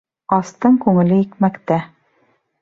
Астың 0.37 0.79
күңеле 0.85 1.19
икмәктә 1.25 1.79